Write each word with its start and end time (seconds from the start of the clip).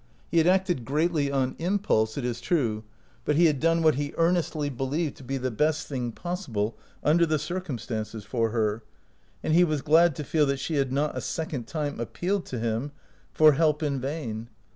He 0.31 0.39
had 0.39 0.47
acted 0.47 0.83
greatly 0.83 1.31
on 1.31 1.55
impulse, 1.59 2.17
it 2.17 2.25
is 2.25 2.41
true, 2.41 2.83
but 3.23 3.35
he 3.35 3.45
had 3.45 3.59
done 3.59 3.83
what 3.83 3.93
he 3.93 4.15
earnestly 4.17 4.67
believed 4.67 5.15
to 5.17 5.23
be 5.23 5.37
the 5.37 5.51
best 5.51 5.85
thing 5.85 6.11
possible 6.11 6.75
under 7.03 7.23
the 7.23 7.37
circum 7.37 7.77
stances 7.77 8.23
for 8.25 8.49
her, 8.49 8.81
and 9.43 9.53
he 9.53 9.63
was 9.63 9.83
glad 9.83 10.15
to 10.15 10.23
feel 10.23 10.47
that 10.47 10.57
she 10.57 10.73
had 10.77 10.91
not 10.91 11.15
a 11.15 11.21
second 11.21 11.67
time 11.67 11.99
appealed 11.99 12.45
to 12.47 12.57
him" 12.57 12.93
161 13.37 13.37
OUT 13.37 13.37
OF 13.37 13.37
BOHEMIA 13.37 13.51
for 13.51 13.53
help 13.57 13.83
in 13.83 14.01
vain. 14.01 14.49